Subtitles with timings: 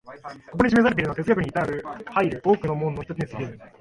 [0.51, 1.51] ここに示されたのは哲学に
[2.05, 3.59] 入る多くの門の一つに過ぎぬ。